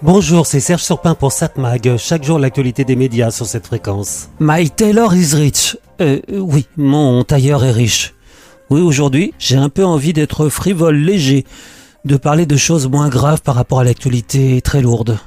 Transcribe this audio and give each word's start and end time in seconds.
Bonjour, 0.00 0.46
c'est 0.46 0.60
Serge 0.60 0.84
Surpin 0.84 1.16
pour 1.16 1.32
SatMag. 1.32 1.96
Chaque 1.96 2.22
jour, 2.22 2.38
l'actualité 2.38 2.84
des 2.84 2.94
médias 2.94 3.32
sur 3.32 3.46
cette 3.46 3.66
fréquence. 3.66 4.28
My 4.38 4.70
tailor 4.70 5.12
is 5.12 5.34
rich. 5.34 5.76
Euh, 6.00 6.20
oui, 6.30 6.68
mon 6.76 7.24
tailleur 7.24 7.64
est 7.64 7.72
riche. 7.72 8.14
Oui, 8.70 8.80
aujourd'hui, 8.80 9.34
j'ai 9.40 9.56
un 9.56 9.68
peu 9.68 9.84
envie 9.84 10.12
d'être 10.12 10.48
frivole, 10.50 10.94
léger, 10.94 11.44
de 12.04 12.16
parler 12.16 12.46
de 12.46 12.56
choses 12.56 12.86
moins 12.86 13.08
graves 13.08 13.42
par 13.42 13.56
rapport 13.56 13.80
à 13.80 13.84
l'actualité 13.84 14.60
très 14.60 14.82
lourde. 14.82 15.18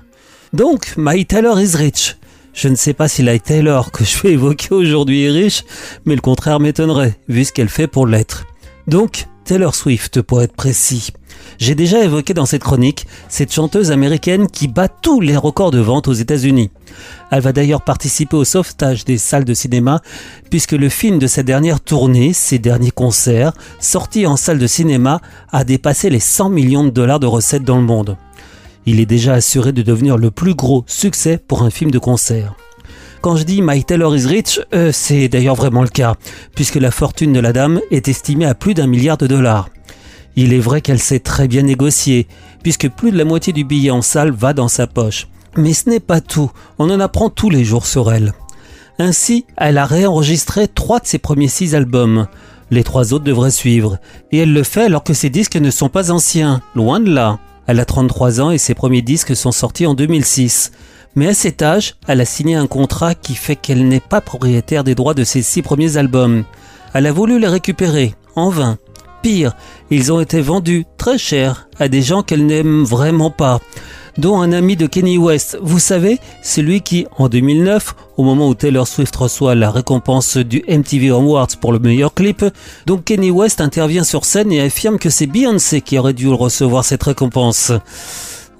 Donc, 0.53 0.93
My 0.95 1.25
tailor 1.25 1.59
is 1.59 1.75
rich. 1.75 2.15
Je 2.53 2.69
ne 2.69 2.75
sais 2.75 2.93
pas 2.93 3.09
si 3.09 3.23
la 3.23 3.37
Taylor 3.39 3.91
que 3.91 4.05
je 4.05 4.21
vais 4.21 4.31
évoquer 4.31 4.73
aujourd'hui 4.73 5.23
est 5.25 5.31
riche, 5.31 5.65
mais 6.05 6.15
le 6.15 6.21
contraire 6.21 6.61
m'étonnerait, 6.61 7.19
vu 7.27 7.43
ce 7.43 7.51
qu'elle 7.51 7.69
fait 7.69 7.87
pour 7.87 8.07
l'être. 8.07 8.45
Donc, 8.87 9.25
Taylor 9.45 9.75
Swift, 9.75 10.21
pour 10.21 10.41
être 10.41 10.55
précis. 10.55 11.11
J'ai 11.57 11.75
déjà 11.75 12.03
évoqué 12.03 12.33
dans 12.33 12.45
cette 12.45 12.63
chronique 12.63 13.05
cette 13.29 13.53
chanteuse 13.53 13.91
américaine 13.91 14.47
qui 14.47 14.67
bat 14.67 14.87
tous 14.87 15.21
les 15.21 15.37
records 15.37 15.71
de 15.71 15.79
vente 15.79 16.07
aux 16.07 16.13
États-Unis. 16.13 16.71
Elle 17.31 17.41
va 17.41 17.53
d'ailleurs 17.53 17.83
participer 17.83 18.35
au 18.35 18.43
sauvetage 18.43 19.05
des 19.05 19.17
salles 19.17 19.45
de 19.45 19.53
cinéma 19.53 20.01
puisque 20.49 20.71
le 20.71 20.89
film 20.89 21.19
de 21.19 21.27
sa 21.27 21.43
dernière 21.43 21.81
tournée, 21.81 22.33
ses 22.33 22.59
derniers 22.59 22.91
concerts, 22.91 23.53
sortis 23.79 24.25
en 24.25 24.37
salle 24.37 24.59
de 24.59 24.67
cinéma, 24.67 25.21
a 25.51 25.63
dépassé 25.63 26.09
les 26.09 26.19
100 26.19 26.49
millions 26.49 26.83
de 26.83 26.89
dollars 26.89 27.19
de 27.19 27.27
recettes 27.27 27.63
dans 27.63 27.77
le 27.77 27.85
monde. 27.85 28.17
Il 28.85 28.99
est 28.99 29.05
déjà 29.05 29.33
assuré 29.33 29.71
de 29.71 29.83
devenir 29.83 30.17
le 30.17 30.31
plus 30.31 30.55
gros 30.55 30.83
succès 30.87 31.37
pour 31.37 31.63
un 31.63 31.69
film 31.69 31.91
de 31.91 31.99
concert. 31.99 32.55
Quand 33.21 33.35
je 33.35 33.43
dis 33.43 33.61
My 33.61 33.83
Taylor 33.83 34.15
is 34.15 34.25
rich, 34.25 34.59
euh, 34.73 34.91
c'est 34.91 35.27
d'ailleurs 35.27 35.53
vraiment 35.53 35.83
le 35.83 35.89
cas, 35.89 36.15
puisque 36.55 36.77
la 36.77 36.89
fortune 36.89 37.33
de 37.33 37.39
la 37.39 37.53
dame 37.53 37.79
est 37.91 38.07
estimée 38.07 38.47
à 38.47 38.55
plus 38.55 38.73
d'un 38.73 38.87
milliard 38.87 39.17
de 39.17 39.27
dollars. 39.27 39.69
Il 40.35 40.53
est 40.53 40.59
vrai 40.59 40.81
qu'elle 40.81 40.99
sait 40.99 41.19
très 41.19 41.47
bien 41.47 41.61
négocier, 41.61 42.27
puisque 42.63 42.89
plus 42.89 43.11
de 43.11 43.17
la 43.19 43.25
moitié 43.25 43.53
du 43.53 43.63
billet 43.63 43.91
en 43.91 44.01
salle 44.01 44.31
va 44.31 44.53
dans 44.53 44.67
sa 44.67 44.87
poche. 44.87 45.27
Mais 45.55 45.73
ce 45.73 45.87
n'est 45.87 45.99
pas 45.99 46.19
tout, 46.19 46.49
on 46.79 46.89
en 46.89 46.99
apprend 46.99 47.29
tous 47.29 47.51
les 47.51 47.63
jours 47.63 47.85
sur 47.85 48.11
elle. 48.11 48.33
Ainsi, 48.97 49.45
elle 49.55 49.77
a 49.77 49.85
réenregistré 49.85 50.67
trois 50.67 50.99
de 50.99 51.05
ses 51.05 51.19
premiers 51.19 51.47
six 51.47 51.75
albums. 51.75 52.25
Les 52.71 52.83
trois 52.83 53.13
autres 53.13 53.25
devraient 53.25 53.51
suivre. 53.51 53.99
Et 54.31 54.39
elle 54.39 54.53
le 54.53 54.63
fait 54.63 54.85
alors 54.85 55.03
que 55.03 55.13
ses 55.13 55.29
disques 55.29 55.57
ne 55.57 55.69
sont 55.69 55.89
pas 55.89 56.09
anciens, 56.09 56.61
loin 56.73 56.99
de 56.99 57.13
là. 57.13 57.37
Elle 57.67 57.79
a 57.79 57.85
33 57.85 58.41
ans 58.41 58.51
et 58.51 58.57
ses 58.57 58.73
premiers 58.73 59.03
disques 59.03 59.35
sont 59.35 59.51
sortis 59.51 59.85
en 59.85 59.93
2006. 59.93 60.71
Mais 61.15 61.27
à 61.27 61.33
cet 61.33 61.61
âge, 61.61 61.95
elle 62.07 62.21
a 62.21 62.25
signé 62.25 62.55
un 62.55 62.67
contrat 62.67 63.15
qui 63.15 63.35
fait 63.35 63.57
qu'elle 63.57 63.87
n'est 63.87 63.99
pas 63.99 64.21
propriétaire 64.21 64.83
des 64.83 64.95
droits 64.95 65.13
de 65.13 65.25
ses 65.25 65.41
six 65.41 65.61
premiers 65.61 65.97
albums. 65.97 66.45
Elle 66.93 67.05
a 67.05 67.11
voulu 67.11 67.39
les 67.39 67.47
récupérer, 67.47 68.15
en 68.35 68.49
vain. 68.49 68.77
Pire, 69.21 69.53
ils 69.89 70.11
ont 70.11 70.19
été 70.19 70.41
vendus 70.41 70.85
très 70.97 71.17
cher 71.17 71.67
à 71.79 71.89
des 71.89 72.01
gens 72.01 72.23
qu'elle 72.23 72.45
n'aime 72.45 72.83
vraiment 72.83 73.29
pas, 73.29 73.59
dont 74.17 74.41
un 74.41 74.51
ami 74.53 74.77
de 74.77 74.87
Kenny 74.87 75.17
West. 75.17 75.59
Vous 75.61 75.79
savez, 75.79 76.17
celui 76.41 76.81
qui, 76.81 77.05
en 77.17 77.27
2009, 77.27 77.93
au 78.17 78.23
moment 78.23 78.47
où 78.47 78.55
Taylor 78.55 78.87
Swift 78.87 79.15
reçoit 79.15 79.53
la 79.53 79.69
récompense 79.69 80.37
du 80.37 80.63
MTV 80.67 81.09
Awards 81.09 81.47
pour 81.59 81.73
le 81.73 81.79
meilleur 81.79 82.13
clip, 82.13 82.45
donc 82.85 83.03
Kenny 83.03 83.31
West 83.31 83.61
intervient 83.61 84.05
sur 84.05 84.25
scène 84.25 84.51
et 84.51 84.61
affirme 84.61 84.97
que 84.97 85.09
c'est 85.09 85.27
Beyoncé 85.27 85.81
qui 85.81 85.99
aurait 85.99 86.13
dû 86.13 86.29
recevoir 86.29 86.85
cette 86.85 87.03
récompense. 87.03 87.73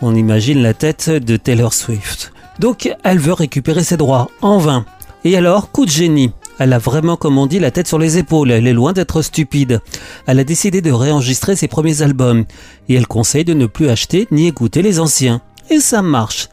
On 0.02 0.16
imagine 0.16 0.62
la 0.62 0.74
tête 0.74 1.10
de 1.10 1.38
Taylor 1.38 1.74
Swift. 1.74 2.34
Donc 2.60 2.94
elle 3.04 3.20
veut 3.20 3.34
récupérer 3.34 3.84
ses 3.84 3.98
droits, 3.98 4.30
en 4.42 4.58
vain. 4.58 4.86
Et 5.24 5.38
alors, 5.38 5.72
coup 5.72 5.86
de 5.86 5.92
génie. 5.92 6.32
Elle 6.60 6.74
a 6.74 6.80
vraiment, 6.80 7.16
comme 7.16 7.38
on 7.38 7.48
dit, 7.48 7.60
la 7.60 7.72
tête 7.72 7.88
sur 7.88 7.98
les 7.98 8.18
épaules. 8.18 8.52
Elle 8.52 8.68
est 8.68 8.74
loin 8.74 8.94
d'être 8.94 9.22
stupide. 9.22 9.82
Elle 10.28 10.40
a 10.40 10.44
décidé 10.44 10.82
de 10.82 10.92
réenregistrer 10.92 11.56
ses 11.56 11.68
premiers 11.68 12.02
albums. 12.02 12.46
Et 12.90 12.96
elle 12.96 13.08
conseille 13.08 13.46
de 13.46 13.54
ne 13.54 13.66
plus 13.66 13.90
acheter 13.90 14.28
ni 14.32 14.48
écouter 14.48 14.82
les 14.82 15.00
anciens. 15.00 15.42
Et 15.70 15.80
ça 15.80 16.02
marche. 16.02 16.50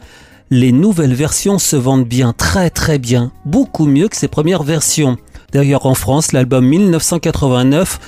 Les 0.51 0.73
nouvelles 0.73 1.15
versions 1.15 1.59
se 1.59 1.77
vendent 1.77 2.09
bien, 2.09 2.33
très 2.33 2.71
très 2.71 2.99
bien. 2.99 3.33
Beaucoup 3.45 3.85
mieux 3.85 4.09
que 4.09 4.17
ses 4.17 4.29
premières 4.29 4.63
versions. 4.63 5.19
D'ailleurs, 5.53 5.85
en 5.85 5.95
France, 5.95 6.33
l'album 6.33 6.67
1989 6.67 8.01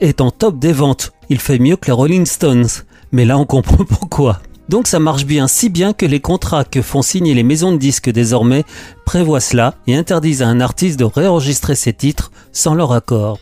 est 0.00 0.20
en 0.20 0.30
top 0.30 0.60
des 0.60 0.72
ventes. 0.72 1.12
Il 1.28 1.40
fait 1.40 1.58
mieux 1.58 1.76
que 1.76 1.86
les 1.86 1.92
Rolling 1.92 2.26
Stones. 2.26 2.68
Mais 3.10 3.24
là, 3.24 3.36
on 3.36 3.46
comprend 3.46 3.84
pourquoi. 3.88 4.40
Donc 4.68 4.86
ça 4.86 4.98
marche 4.98 5.24
bien, 5.24 5.48
si 5.48 5.70
bien 5.70 5.92
que 5.92 6.04
les 6.04 6.20
contrats 6.20 6.64
que 6.64 6.82
font 6.82 7.00
signer 7.00 7.34
les 7.34 7.42
maisons 7.42 7.72
de 7.72 7.78
disques 7.78 8.10
désormais 8.10 8.64
prévoient 9.06 9.40
cela 9.40 9.74
et 9.86 9.96
interdisent 9.96 10.42
à 10.42 10.48
un 10.48 10.60
artiste 10.60 10.98
de 10.98 11.04
réenregistrer 11.04 11.74
ses 11.74 11.94
titres 11.94 12.30
sans 12.52 12.74
leur 12.74 12.92
accord. 12.92 13.38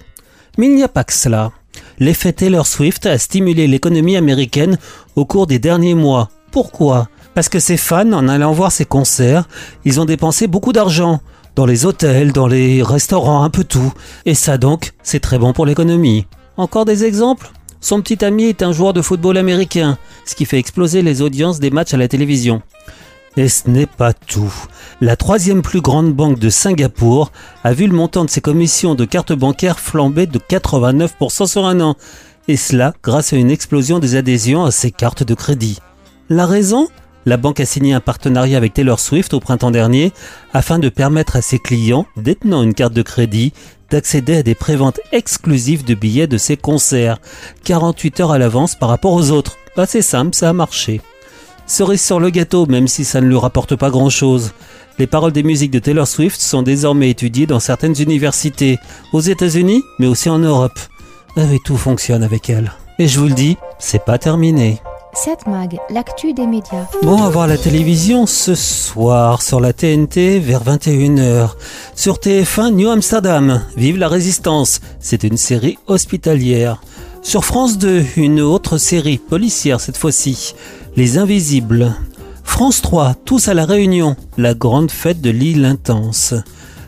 Mais 0.56 0.66
il 0.66 0.74
n'y 0.76 0.84
a 0.84 0.88
pas 0.88 1.04
que 1.04 1.12
cela. 1.12 1.50
L'effet 1.98 2.32
Taylor 2.32 2.66
Swift 2.66 3.06
a 3.06 3.18
stimulé 3.18 3.66
l'économie 3.66 4.16
américaine 4.16 4.78
au 5.16 5.24
cours 5.24 5.46
des 5.46 5.58
derniers 5.58 5.94
mois. 5.94 6.30
Pourquoi? 6.52 7.08
Parce 7.34 7.48
que 7.48 7.58
ses 7.58 7.76
fans, 7.76 8.12
en 8.12 8.28
allant 8.28 8.52
voir 8.52 8.72
ses 8.72 8.86
concerts, 8.86 9.48
ils 9.84 10.00
ont 10.00 10.06
dépensé 10.06 10.46
beaucoup 10.46 10.72
d'argent. 10.72 11.20
Dans 11.54 11.66
les 11.66 11.86
hôtels, 11.86 12.32
dans 12.32 12.46
les 12.46 12.82
restaurants, 12.82 13.42
un 13.42 13.50
peu 13.50 13.64
tout. 13.64 13.92
Et 14.26 14.34
ça 14.34 14.58
donc, 14.58 14.92
c'est 15.02 15.20
très 15.20 15.38
bon 15.38 15.52
pour 15.52 15.66
l'économie. 15.66 16.26
Encore 16.56 16.84
des 16.84 17.04
exemples? 17.04 17.50
Son 17.86 18.02
petit 18.02 18.24
ami 18.24 18.46
est 18.46 18.64
un 18.64 18.72
joueur 18.72 18.92
de 18.92 19.00
football 19.00 19.36
américain, 19.36 19.96
ce 20.24 20.34
qui 20.34 20.44
fait 20.44 20.58
exploser 20.58 21.02
les 21.02 21.22
audiences 21.22 21.60
des 21.60 21.70
matchs 21.70 21.94
à 21.94 21.96
la 21.96 22.08
télévision. 22.08 22.60
Et 23.36 23.48
ce 23.48 23.70
n'est 23.70 23.86
pas 23.86 24.12
tout. 24.12 24.52
La 25.00 25.14
troisième 25.14 25.62
plus 25.62 25.80
grande 25.80 26.12
banque 26.12 26.40
de 26.40 26.50
Singapour 26.50 27.30
a 27.62 27.72
vu 27.72 27.86
le 27.86 27.94
montant 27.94 28.24
de 28.24 28.30
ses 28.30 28.40
commissions 28.40 28.96
de 28.96 29.04
cartes 29.04 29.34
bancaires 29.34 29.78
flamber 29.78 30.26
de 30.26 30.40
89% 30.40 31.46
sur 31.46 31.64
un 31.64 31.80
an. 31.80 31.94
Et 32.48 32.56
cela 32.56 32.92
grâce 33.04 33.32
à 33.32 33.36
une 33.36 33.52
explosion 33.52 34.00
des 34.00 34.16
adhésions 34.16 34.64
à 34.64 34.72
ses 34.72 34.90
cartes 34.90 35.22
de 35.22 35.34
crédit. 35.34 35.78
La 36.28 36.46
raison? 36.46 36.88
La 37.28 37.36
banque 37.36 37.58
a 37.58 37.66
signé 37.66 37.92
un 37.92 37.98
partenariat 37.98 38.56
avec 38.56 38.72
Taylor 38.72 39.00
Swift 39.00 39.34
au 39.34 39.40
printemps 39.40 39.72
dernier 39.72 40.12
afin 40.54 40.78
de 40.78 40.88
permettre 40.88 41.34
à 41.34 41.42
ses 41.42 41.58
clients 41.58 42.06
détenant 42.16 42.62
une 42.62 42.72
carte 42.72 42.92
de 42.92 43.02
crédit 43.02 43.52
d'accéder 43.90 44.36
à 44.36 44.42
des 44.44 44.54
préventes 44.54 45.00
exclusives 45.10 45.84
de 45.84 45.94
billets 45.94 46.28
de 46.28 46.38
ses 46.38 46.56
concerts, 46.56 47.18
48 47.64 48.20
heures 48.20 48.30
à 48.30 48.38
l'avance 48.38 48.76
par 48.76 48.88
rapport 48.88 49.12
aux 49.12 49.32
autres. 49.32 49.56
C'est 49.86 50.02
simple, 50.02 50.36
ça 50.36 50.50
a 50.50 50.52
marché. 50.52 51.00
Cerise 51.66 52.00
sur 52.00 52.20
le 52.20 52.30
gâteau, 52.30 52.66
même 52.66 52.86
si 52.86 53.04
ça 53.04 53.20
ne 53.20 53.26
lui 53.26 53.36
rapporte 53.36 53.74
pas 53.74 53.90
grand-chose. 53.90 54.52
Les 55.00 55.08
paroles 55.08 55.32
des 55.32 55.42
musiques 55.42 55.72
de 55.72 55.80
Taylor 55.80 56.06
Swift 56.06 56.40
sont 56.40 56.62
désormais 56.62 57.10
étudiées 57.10 57.46
dans 57.46 57.60
certaines 57.60 58.00
universités, 58.00 58.78
aux 59.12 59.20
États-Unis, 59.20 59.82
mais 59.98 60.06
aussi 60.06 60.30
en 60.30 60.38
Europe. 60.38 60.78
Et 61.36 61.58
tout 61.64 61.76
fonctionne 61.76 62.22
avec 62.22 62.48
elle. 62.48 62.72
Et 63.00 63.08
je 63.08 63.18
vous 63.18 63.26
le 63.26 63.34
dis, 63.34 63.56
c'est 63.78 64.04
pas 64.04 64.16
terminé. 64.16 64.80
7 65.16 65.46
Mag, 65.46 65.78
l'actu 65.88 66.34
des 66.34 66.46
médias. 66.46 66.86
Bon, 67.02 67.22
à 67.22 67.30
voir 67.30 67.46
la 67.46 67.56
télévision 67.56 68.26
ce 68.26 68.54
soir 68.54 69.40
sur 69.40 69.60
la 69.60 69.72
TNT 69.72 70.38
vers 70.40 70.62
21h. 70.62 71.54
Sur 71.94 72.16
TF1 72.16 72.74
New 72.74 72.90
Amsterdam, 72.90 73.62
Vive 73.78 73.96
la 73.96 74.08
résistance. 74.08 74.82
C'est 75.00 75.24
une 75.24 75.38
série 75.38 75.78
hospitalière. 75.86 76.82
Sur 77.22 77.46
France 77.46 77.78
2, 77.78 78.04
une 78.18 78.42
autre 78.42 78.76
série 78.76 79.16
policière 79.16 79.80
cette 79.80 79.96
fois-ci, 79.96 80.54
Les 80.96 81.16
Invisibles. 81.16 81.94
France 82.44 82.82
3, 82.82 83.14
Tous 83.24 83.48
à 83.48 83.54
la 83.54 83.64
Réunion, 83.64 84.16
la 84.36 84.52
grande 84.52 84.90
fête 84.90 85.22
de 85.22 85.30
l'île 85.30 85.64
intense. 85.64 86.34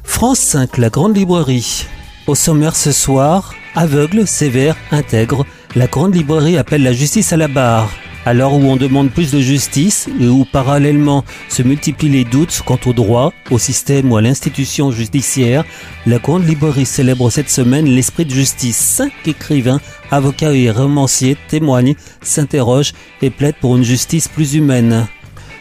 France 0.04 0.40
5, 0.40 0.76
la 0.76 0.90
grande 0.90 1.16
librairie. 1.16 1.86
Au 2.26 2.34
sommaire 2.34 2.76
ce 2.76 2.92
soir, 2.92 3.54
aveugle, 3.74 4.26
sévère, 4.26 4.76
intègre, 4.90 5.46
la 5.74 5.86
grande 5.86 6.14
librairie 6.14 6.58
appelle 6.58 6.82
la 6.82 6.92
justice 6.92 7.32
à 7.32 7.38
la 7.38 7.48
barre. 7.48 7.88
À 8.26 8.34
l'heure 8.34 8.52
où 8.52 8.62
on 8.62 8.76
demande 8.76 9.10
plus 9.10 9.30
de 9.32 9.40
justice 9.40 10.08
et 10.20 10.26
où 10.26 10.44
parallèlement 10.44 11.24
se 11.48 11.62
multiplient 11.62 12.10
les 12.10 12.24
doutes 12.24 12.62
quant 12.64 12.78
au 12.84 12.92
droit, 12.92 13.32
au 13.50 13.58
système 13.58 14.12
ou 14.12 14.16
à 14.16 14.22
l'institution 14.22 14.90
judiciaire, 14.90 15.64
la 16.06 16.18
Grande 16.18 16.46
Librairie 16.46 16.84
célèbre 16.84 17.30
cette 17.30 17.48
semaine 17.48 17.86
l'esprit 17.86 18.26
de 18.26 18.30
justice. 18.30 18.76
Cinq 18.76 19.12
écrivains, 19.26 19.80
avocats 20.10 20.52
et 20.52 20.70
romanciers 20.70 21.36
témoignent, 21.48 21.94
s'interrogent 22.20 22.92
et 23.22 23.30
plaident 23.30 23.56
pour 23.60 23.76
une 23.76 23.84
justice 23.84 24.28
plus 24.28 24.54
humaine. 24.54 25.06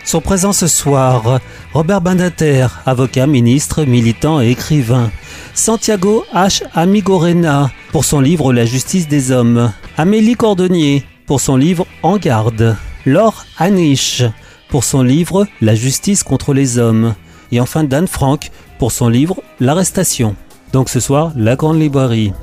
Sont 0.04 0.22
présents 0.22 0.54
ce 0.54 0.68
soir 0.68 1.40
Robert 1.74 2.02
Bandater, 2.02 2.68
avocat, 2.86 3.28
ministre, 3.28 3.84
militant 3.84 4.42
et 4.42 4.52
écrivain. 4.52 5.12
Santiago 5.54 6.24
H. 6.34 6.64
Amigorena 6.74 7.72
pour 7.92 8.06
son 8.06 8.22
livre 8.22 8.54
La 8.54 8.66
justice 8.66 9.08
des 9.08 9.32
hommes. 9.32 9.72
Amélie 9.98 10.36
Cordonnier 10.36 11.04
pour 11.28 11.42
son 11.42 11.58
livre 11.58 11.86
En 12.02 12.18
garde, 12.18 12.76
Laure 13.06 13.46
Anish 13.58 14.24
pour 14.70 14.84
son 14.84 15.04
livre 15.04 15.46
La 15.62 15.76
justice 15.76 16.24
contre 16.24 16.54
les 16.54 16.80
hommes, 16.80 17.14
et 17.52 17.60
enfin 17.60 17.84
Dan 17.84 18.08
Frank 18.08 18.50
pour 18.80 18.92
son 18.92 19.10
livre 19.10 19.44
L'arrestation. 19.60 20.36
Donc 20.74 20.90
ce 20.90 21.00
soir, 21.00 21.32
la 21.36 21.56
grande 21.56 21.80
librairie. 21.80 22.34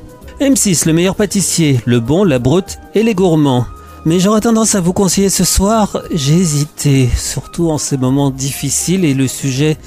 M6, 0.41 0.87
le 0.87 0.93
meilleur 0.93 1.17
pâtissier, 1.17 1.81
le 1.85 2.01
bon, 2.01 2.25
la 2.25 2.39
brute 2.39 2.79
et 2.95 3.03
les 3.03 3.15
gourmands. 3.15 3.67
Mais 4.05 4.21
j'aurais 4.21 4.43
tendance 4.43 4.75
à 4.75 4.81
vous 4.81 4.93
conseiller 4.93 5.31
ce 5.31 5.45
soir, 5.45 6.03
j'ai 6.13 6.35
hésité, 6.35 7.09
surtout 7.17 7.71
en 7.71 7.79
ces 7.79 7.97
moments 7.97 8.31
difficiles 8.31 9.05
et 9.05 9.15
le 9.15 9.27
sujet 9.27 9.79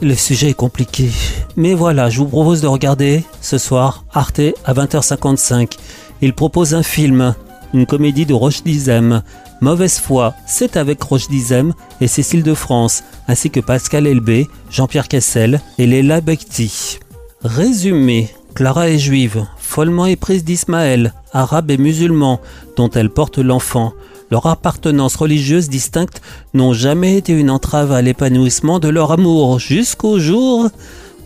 le 0.00 0.14
sujet 0.14 0.50
est 0.50 0.54
compliqué. 0.54 1.10
Mais 1.56 1.74
voilà, 1.74 2.08
je 2.08 2.18
vous 2.18 2.28
propose 2.28 2.60
de 2.60 2.68
regarder 2.68 3.24
ce 3.40 3.58
soir 3.58 4.04
Arte 4.12 4.40
à 4.64 4.72
20h55. 4.72 5.72
Il 6.20 6.34
propose 6.34 6.74
un 6.74 6.84
film, 6.84 7.34
une 7.74 7.86
comédie 7.86 8.26
de 8.26 8.34
Roche 8.34 8.62
Dizem, 8.62 9.22
Mauvaise 9.60 9.98
foi, 9.98 10.34
c'est 10.46 10.76
avec 10.76 11.02
Roche 11.02 11.28
Dizem 11.28 11.74
et 12.00 12.06
Cécile 12.06 12.42
de 12.42 12.54
France, 12.54 13.02
ainsi 13.26 13.50
que 13.50 13.60
Pascal 13.60 14.06
Elbé, 14.06 14.48
Jean-Pierre 14.70 15.08
Kessel 15.08 15.60
et 15.78 15.86
Léla 15.86 16.20
Bekti. 16.20 17.00
Résumé, 17.42 18.30
Clara 18.54 18.88
est 18.88 18.98
juive, 18.98 19.46
follement 19.58 20.06
éprise 20.06 20.44
d'Ismaël, 20.44 21.12
arabe 21.32 21.70
et 21.70 21.78
musulman, 21.78 22.40
dont 22.76 22.90
elle 22.90 23.10
porte 23.10 23.38
l'enfant. 23.38 23.92
Leur 24.30 24.46
appartenance 24.46 25.16
religieuse 25.16 25.68
distincte 25.68 26.20
n'ont 26.54 26.72
jamais 26.72 27.16
été 27.16 27.32
une 27.32 27.50
entrave 27.50 27.92
à 27.92 28.02
l'épanouissement 28.02 28.78
de 28.78 28.88
leur 28.88 29.12
amour 29.12 29.58
jusqu'au 29.58 30.18
jour 30.18 30.68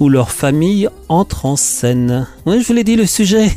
où 0.00 0.08
leur 0.08 0.30
famille 0.30 0.88
entre 1.08 1.46
en 1.46 1.56
scène. 1.56 2.26
Oui, 2.46 2.60
je 2.60 2.66
vous 2.66 2.72
l'ai 2.72 2.84
dit, 2.84 2.96
le 2.96 3.06
sujet. 3.06 3.50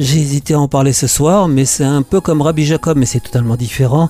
J'ai 0.00 0.18
hésité 0.18 0.54
à 0.54 0.58
en 0.58 0.66
parler 0.66 0.94
ce 0.94 1.06
soir, 1.06 1.46
mais 1.46 1.66
c'est 1.66 1.84
un 1.84 2.00
peu 2.00 2.22
comme 2.22 2.40
Rabbi 2.40 2.64
Jacob, 2.64 2.96
mais 2.96 3.04
c'est 3.04 3.20
totalement 3.20 3.56
différent. 3.56 4.08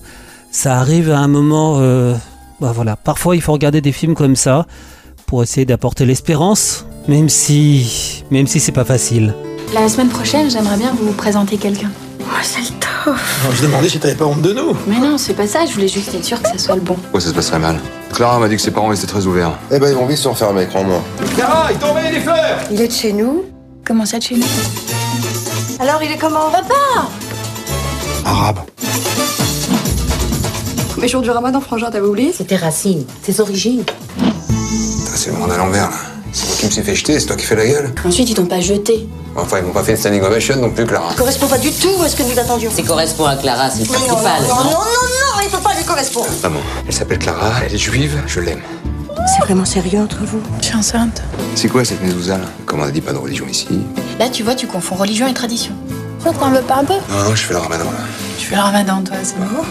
Ça 0.53 0.79
arrive 0.79 1.11
à 1.11 1.19
un 1.19 1.27
moment, 1.27 1.79
euh, 1.81 2.15
bah 2.61 2.71
voilà. 2.73 2.95
Parfois, 2.95 3.35
il 3.35 3.43
faut 3.43 3.51
regarder 3.53 3.81
des 3.81 3.91
films 3.91 4.15
comme 4.15 4.37
ça 4.37 4.67
pour 5.27 5.43
essayer 5.43 5.67
d'apporter 5.67 6.07
l'espérance, 6.07 6.87
même 7.09 7.29
si, 7.29 8.23
même 8.31 8.47
si 8.47 8.61
c'est 8.61 8.71
pas 8.71 8.85
facile. 8.85 9.35
La 9.75 9.89
semaine 9.89 10.11
prochaine, 10.11 10.49
j'aimerais 10.49 10.77
bien 10.77 10.95
vous 10.97 11.11
présenter 11.13 11.57
quelqu'un. 11.57 11.91
Oh, 12.21 12.25
c'est 12.41 12.61
le 12.61 12.69
top. 12.79 13.17
Alors, 13.43 13.57
je 13.57 13.63
demandais 13.63 13.89
si 13.89 13.99
t'avais 13.99 14.15
pas 14.15 14.27
honte 14.27 14.43
de 14.43 14.53
nous. 14.53 14.77
Mais 14.87 15.01
non, 15.01 15.19
c'est 15.19 15.35
pas 15.35 15.49
ça, 15.49 15.67
je 15.67 15.73
voulais 15.73 15.89
juste 15.89 16.15
être 16.15 16.25
sûre 16.25 16.41
que 16.41 16.51
ça 16.51 16.59
soit 16.59 16.77
le 16.77 16.83
bon. 16.83 16.95
Pourquoi 16.95 17.21
ça 17.21 17.31
se 17.31 17.35
passerait 17.35 17.59
mal 17.59 17.81
Clara 18.13 18.39
m'a 18.39 18.49
dit 18.49 18.55
que 18.55 18.63
ses 18.63 18.71
parents 18.71 18.93
étaient 18.93 19.09
très 19.09 19.27
ouverts. 19.27 19.59
Eh 19.73 19.81
ben, 19.81 19.89
ils 19.89 19.97
vont 19.97 20.07
vite 20.07 20.19
se 20.19 20.29
refermer, 20.29 20.67
crois-moi. 20.67 21.03
Clara, 21.35 21.69
t'ont 21.81 21.89
envoyé 21.89 22.13
des 22.13 22.21
fleurs 22.21 22.61
Il 22.71 22.81
est 22.81 22.87
de 22.87 22.93
chez 22.93 23.13
nous 23.13 23.43
Comment 23.85 24.07
ça 24.07 24.19
de 24.19 24.23
chez 24.23 24.37
nous? 24.37 25.40
Alors, 25.81 26.03
il 26.03 26.11
est 26.13 26.19
comment 26.19 26.51
Arabe. 28.25 28.61
Mais 30.99 31.09
jour 31.09 31.23
du 31.23 31.31
ramadan, 31.31 31.61
frangin, 31.61 31.91
t'avais 31.91 32.07
oublié 32.07 32.35
C'est 32.37 32.45
tes 32.45 32.57
racines, 32.57 33.05
tes 33.23 33.41
origines. 33.41 33.85
C'est 35.15 35.31
le 35.31 35.37
monde 35.39 35.51
à 35.53 35.57
l'envers, 35.57 35.89
là. 35.91 35.97
C'est 36.33 36.47
moi 36.47 36.57
qui 36.59 36.67
me 36.67 36.71
suis 36.71 36.83
fait 36.83 36.95
jeter, 36.95 37.19
c'est 37.19 37.27
toi 37.27 37.37
qui 37.37 37.45
fais 37.47 37.57
la 37.57 37.67
gueule. 37.67 37.93
Ensuite, 38.05 38.29
ils 38.31 38.35
t'ont 38.35 38.47
pas 38.47 38.61
jeté. 38.61 39.09
Enfin, 39.35 39.59
ils 39.59 39.65
m'ont 39.65 39.73
pas 39.73 39.83
fait 39.83 39.93
une 39.93 39.97
standing 39.99 40.23
ovation 40.23 40.57
non 40.57 40.71
plus, 40.71 40.85
Clara. 40.87 41.13
Correspond 41.17 41.47
pas 41.49 41.59
du 41.59 41.73
tout 41.73 42.01
à 42.05 42.09
ce 42.09 42.15
que 42.17 42.23
nous 42.23 42.39
attendions. 42.39 42.71
C'est 42.75 42.83
correspond 42.85 43.25
à 43.25 43.37
Clara, 43.37 43.69
c'est 43.71 43.81
le 43.81 43.87
Non, 43.87 43.93
non, 43.95 44.01
non, 44.01 44.07
principal. 44.17 44.43
non, 44.49 44.55
non, 44.57 44.71
non, 44.71 45.43
il 45.43 45.49
peut 45.51 45.59
pas 45.59 45.75
lui 45.75 45.85
correspondre. 45.85 46.29
Maman, 46.43 46.61
elle 46.87 46.93
s'appelle 46.95 47.19
Clara, 47.19 47.53
elle 47.67 47.75
est 47.75 47.79
juive, 47.79 48.21
je 48.27 48.41
l'aime. 48.41 48.61
C'est 49.35 49.45
vraiment 49.45 49.65
sérieux 49.65 50.01
entre 50.01 50.19
vous? 50.25 50.41
Je 50.61 50.67
suis 50.67 50.77
enceinte. 50.77 51.23
C'est 51.57 51.69
quoi 51.69 51.85
cette 51.85 52.03
mezouza, 52.03 52.39
là? 52.39 52.45
Comme 52.67 52.81
on 52.81 52.85
a 52.85 52.91
dit, 52.91 53.01
pas 53.01 53.13
de 53.13 53.19
religion 53.19 53.47
ici? 53.49 53.67
Là, 54.21 54.29
tu 54.29 54.43
vois, 54.43 54.55
tu 54.55 54.67
confonds 54.67 54.97
religion 54.97 55.27
et 55.29 55.33
tradition. 55.33 55.73
Toi, 56.23 56.33
t'en 56.39 56.51
veux 56.51 56.61
pas 56.61 56.75
un 56.77 56.85
peu 56.85 56.93
Non, 56.93 57.25
non, 57.25 57.35
je 57.35 57.43
fais 57.43 57.55
le 57.55 57.59
ramadan, 57.61 57.85
là. 57.85 58.01
Tu 58.37 58.49
fais 58.49 58.55
le 58.55 58.61
ramadan, 58.61 59.01
toi, 59.03 59.17
c'est 59.23 59.39
nouveau. 59.39 59.63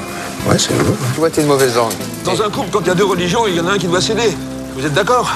Ouais, 0.50 0.57
c'est 0.57 0.75
nouveau. 0.75 0.96
Tu 1.13 1.19
vois, 1.19 1.30
t'es 1.30 1.44
de 1.44 1.48
mauvaise 1.48 1.75
langue. 1.75 1.92
Dans 2.25 2.42
un 2.42 2.50
couple, 2.50 2.69
quand 2.72 2.80
il 2.81 2.88
y 2.88 2.90
a 2.90 2.96
deux 2.96 3.06
religions, 3.06 3.46
il 3.46 3.54
y 3.54 3.60
en 3.60 3.68
a 3.68 3.74
un 3.74 3.78
qui 3.78 3.86
doit 3.86 4.01
céder. 4.01 4.36
Vous 4.75 4.84
êtes 4.84 4.96
d'accord? 4.96 5.30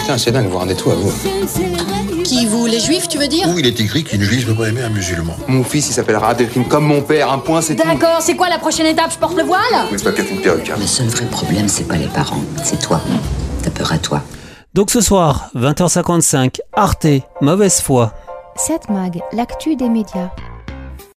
Putain, 0.00 0.18
c'est 0.18 0.32
dingue, 0.32 0.48
vous 0.48 0.58
rendez 0.58 0.74
tout 0.74 0.90
à 0.90 0.94
vous. 0.96 1.12
Qui, 2.24 2.46
vous, 2.46 2.66
les 2.66 2.80
juifs, 2.80 3.06
tu 3.06 3.18
veux 3.18 3.28
dire? 3.28 3.46
Où 3.48 3.56
il 3.60 3.66
est 3.66 3.78
écrit 3.78 4.02
qu'une 4.02 4.22
juive 4.22 4.48
ne 4.48 4.52
peut 4.52 4.62
pas 4.62 4.68
aimer 4.70 4.82
un 4.82 4.90
musulman 4.90 5.36
Mon 5.46 5.62
fils, 5.62 5.90
il 5.90 5.92
s'appelle 5.92 6.16
Abdelkrim 6.20 6.64
comme 6.64 6.86
mon 6.86 7.02
père, 7.02 7.30
un 7.30 7.38
point, 7.38 7.62
c'est 7.62 7.76
tout. 7.76 7.86
D'accord, 7.86 8.18
c'est 8.20 8.34
quoi 8.34 8.48
la 8.48 8.58
prochaine 8.58 8.86
étape? 8.86 9.12
Je 9.12 9.18
porte 9.18 9.36
le 9.36 9.44
voile? 9.44 9.60
Oui, 9.92 9.96
c'est 9.96 10.02
pas 10.02 10.10
peut-être 10.10 10.32
une 10.32 10.40
perruque, 10.40 10.70
hein. 10.70 10.76
Le 10.80 10.88
seul 10.88 11.06
vrai 11.06 11.26
problème, 11.26 11.68
c'est 11.68 11.86
pas 11.86 11.94
les 11.94 12.08
parents, 12.08 12.42
c'est 12.64 12.80
toi. 12.80 13.00
T'as 13.62 13.70
peur 13.70 13.92
à 13.92 13.98
toi. 13.98 14.24
Donc 14.72 14.90
ce 14.92 15.00
soir, 15.00 15.50
20h55, 15.56 16.60
Arte, 16.72 17.06
mauvaise 17.40 17.80
foi. 17.80 18.12
7 18.54 18.88
Mag, 18.88 19.20
l'actu 19.32 19.74
des 19.74 19.88
médias. 19.88 20.30